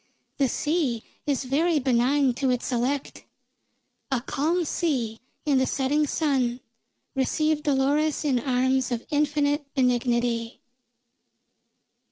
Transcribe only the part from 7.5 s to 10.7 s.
Dolores in arms of infinite benignity.